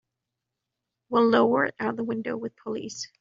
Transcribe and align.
We'll 1.09 1.29
lower 1.29 1.65
it 1.65 1.75
out 1.79 1.91
of 1.91 1.95
the 1.97 2.03
window 2.03 2.35
with 2.35 2.55
pulleys. 2.55 3.07